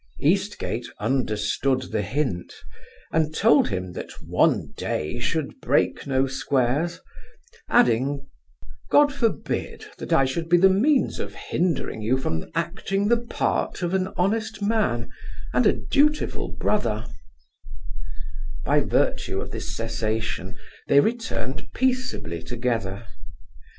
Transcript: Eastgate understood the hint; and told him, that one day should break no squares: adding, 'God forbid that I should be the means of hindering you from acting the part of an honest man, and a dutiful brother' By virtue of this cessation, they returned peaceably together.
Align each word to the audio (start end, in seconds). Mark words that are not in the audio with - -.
Eastgate 0.19 0.87
understood 0.99 1.91
the 1.91 2.01
hint; 2.01 2.51
and 3.11 3.35
told 3.35 3.67
him, 3.69 3.93
that 3.93 4.09
one 4.27 4.73
day 4.75 5.19
should 5.19 5.61
break 5.61 6.07
no 6.07 6.25
squares: 6.25 7.01
adding, 7.69 8.25
'God 8.89 9.13
forbid 9.13 9.85
that 9.99 10.11
I 10.11 10.25
should 10.25 10.49
be 10.49 10.57
the 10.57 10.71
means 10.71 11.19
of 11.19 11.35
hindering 11.35 12.01
you 12.01 12.17
from 12.17 12.49
acting 12.55 13.09
the 13.09 13.17
part 13.21 13.83
of 13.83 13.93
an 13.93 14.07
honest 14.17 14.59
man, 14.59 15.11
and 15.53 15.67
a 15.67 15.73
dutiful 15.73 16.47
brother' 16.47 17.05
By 18.65 18.79
virtue 18.79 19.39
of 19.39 19.51
this 19.51 19.75
cessation, 19.77 20.57
they 20.87 20.99
returned 20.99 21.71
peaceably 21.75 22.41
together. 22.41 23.05